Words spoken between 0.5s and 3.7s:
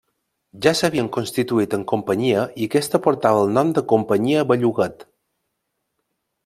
Ja s’havien constituït en companyia i aquesta portava el